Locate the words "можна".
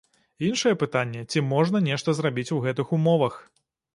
1.51-1.83